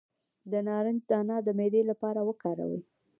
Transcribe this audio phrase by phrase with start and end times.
[0.51, 2.79] د نارنج دانه د معدې لپاره وکاروئ